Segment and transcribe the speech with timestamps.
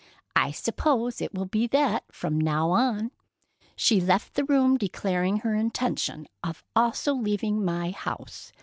[0.35, 3.11] "I suppose it will be that from now on.
[3.75, 8.51] She left the room declaring her intention of also leaving my house.